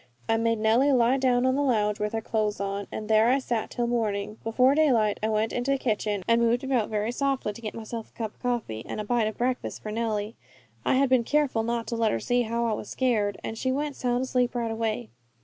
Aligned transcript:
I 0.27 0.35
made 0.37 0.57
Nellie 0.57 0.91
lie 0.91 1.17
down 1.17 1.45
on 1.45 1.53
the 1.55 1.61
lounge 1.61 1.99
with 1.99 2.13
her 2.13 2.21
clothes 2.21 2.59
on, 2.59 2.87
and 2.91 3.07
there 3.07 3.29
I 3.29 3.37
sat 3.37 3.69
till 3.69 3.85
morning. 3.85 4.39
Before 4.43 4.73
daylight 4.73 5.19
I 5.21 5.29
went 5.29 5.53
into 5.53 5.69
the 5.69 5.77
kitchen 5.77 6.23
and 6.27 6.41
moved 6.41 6.63
about 6.63 6.89
very 6.89 7.11
softly 7.11 7.53
to 7.53 7.61
get 7.61 7.75
myself 7.75 8.09
a 8.09 8.13
cup 8.13 8.33
of 8.33 8.41
coffee, 8.41 8.83
and 8.87 8.99
a 8.99 9.03
bite 9.03 9.27
of 9.27 9.37
breakfast 9.37 9.79
for 9.83 9.91
Nellie. 9.91 10.35
I 10.83 10.95
had 10.95 11.07
been 11.07 11.23
careful 11.23 11.61
not 11.61 11.85
to 11.85 11.95
let 11.95 12.11
her 12.11 12.19
see 12.19 12.41
how 12.41 12.65
I 12.65 12.73
was 12.73 12.89
scared, 12.89 13.37
and 13.43 13.55
she 13.59 13.71
went 13.71 13.95
sound 13.95 14.23
asleep 14.23 14.55
right 14.55 14.71
away. 14.71 15.11